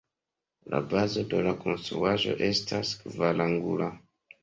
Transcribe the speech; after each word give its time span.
La 0.73 0.79
bazo 0.93 1.25
de 1.35 1.43
la 1.49 1.53
konstruaĵo 1.65 2.37
estas 2.51 2.99
kvarangula. 3.07 3.97